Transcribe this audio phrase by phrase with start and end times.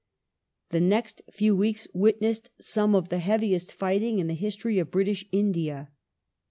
[0.71, 5.25] The next few weeks witnessed some of the heaviest ^^(Ts^'b %^^^^S ^"^^^ history of British
[5.31, 5.91] India.